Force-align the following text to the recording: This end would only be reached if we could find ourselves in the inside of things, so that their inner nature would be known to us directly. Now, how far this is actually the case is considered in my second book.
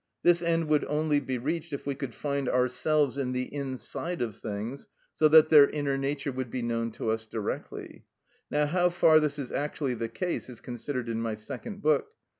This 0.23 0.41
end 0.41 0.67
would 0.67 0.83
only 0.85 1.19
be 1.19 1.37
reached 1.37 1.73
if 1.73 1.85
we 1.85 1.93
could 1.93 2.15
find 2.15 2.49
ourselves 2.49 3.19
in 3.19 3.33
the 3.33 3.53
inside 3.53 4.19
of 4.23 4.35
things, 4.35 4.87
so 5.13 5.27
that 5.27 5.49
their 5.49 5.69
inner 5.69 5.95
nature 5.95 6.31
would 6.31 6.49
be 6.49 6.63
known 6.63 6.89
to 6.93 7.11
us 7.11 7.27
directly. 7.27 8.05
Now, 8.49 8.65
how 8.65 8.89
far 8.89 9.19
this 9.19 9.37
is 9.37 9.51
actually 9.51 9.93
the 9.93 10.09
case 10.09 10.49
is 10.49 10.59
considered 10.59 11.07
in 11.07 11.21
my 11.21 11.35
second 11.35 11.83
book. 11.83 12.13